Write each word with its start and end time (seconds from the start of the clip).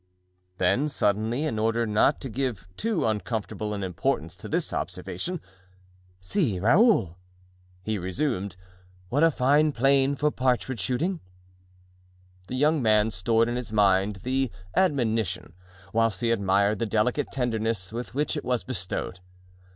Then 0.57 0.89
suddenly, 0.89 1.43
in 1.43 1.59
order 1.59 1.85
not 1.85 2.19
to 2.21 2.27
give 2.29 2.67
too 2.75 3.05
uncomfortable 3.05 3.71
an 3.75 3.83
importance 3.83 4.35
to 4.37 4.47
this 4.49 4.73
observation: 4.73 5.39
"See, 6.19 6.59
Raoul!" 6.59 7.19
he 7.83 7.99
resumed; 7.99 8.55
"what 9.09 9.23
a 9.23 9.29
fine 9.29 9.71
plain 9.71 10.15
for 10.15 10.31
partridge 10.31 10.79
shooting." 10.79 11.19
The 12.47 12.55
young 12.55 12.81
man 12.81 13.11
stored 13.11 13.47
in 13.47 13.57
his 13.57 13.71
mind 13.71 14.21
the 14.23 14.49
admonition 14.75 15.53
whilst 15.93 16.21
he 16.21 16.31
admired 16.31 16.79
the 16.79 16.87
delicate 16.87 17.27
tenderness 17.31 17.93
with 17.93 18.15
which 18.15 18.35
it 18.35 18.43
was 18.43 18.63
bestowed. 18.63 19.19